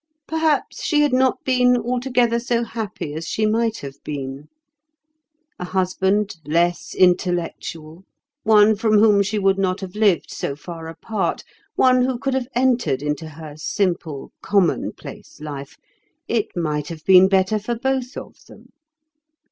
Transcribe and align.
Perhaps 0.25 0.83
she 0.83 1.01
had 1.01 1.13
not 1.13 1.43
been 1.43 1.77
altogether 1.77 2.39
so 2.39 2.63
happy 2.63 3.13
as 3.13 3.27
she 3.27 3.45
might 3.45 3.81
have 3.81 4.03
been. 4.03 4.47
A 5.59 5.65
husband 5.65 6.37
less 6.43 6.95
intellectual—one 6.95 8.77
from 8.77 8.97
whom 8.97 9.21
she 9.21 9.37
would 9.37 9.59
not 9.59 9.79
have 9.81 9.93
lived 9.93 10.31
so 10.31 10.55
far 10.55 10.87
apart—one 10.87 12.01
who 12.01 12.17
could 12.17 12.33
have 12.33 12.47
entered 12.55 13.03
into 13.03 13.29
her 13.29 13.53
simple, 13.57 14.31
commonplace 14.41 15.39
life! 15.39 15.77
it 16.27 16.47
might 16.57 16.87
have 16.87 17.05
been 17.05 17.27
better 17.29 17.59
for 17.59 17.75
both 17.75 18.17
of 18.17 18.43
them. 18.47 18.69